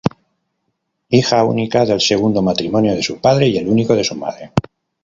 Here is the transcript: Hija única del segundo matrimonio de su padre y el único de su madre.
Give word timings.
Hija 1.09 1.43
única 1.43 1.85
del 1.85 2.01
segundo 2.01 2.41
matrimonio 2.41 2.95
de 2.95 3.03
su 3.03 3.21
padre 3.21 3.49
y 3.49 3.57
el 3.57 3.67
único 3.67 3.95
de 3.95 4.03
su 4.03 4.15
madre. 4.15 4.51